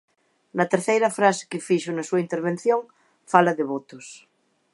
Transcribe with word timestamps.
Na 0.57 0.65
terceira 0.73 1.15
frase 1.17 1.43
que 1.49 1.63
fixo 1.67 1.91
na 1.93 2.07
súa 2.09 2.23
intervención 2.25 2.79
fala 3.31 3.51
de 3.59 3.67
votos. 3.71 4.05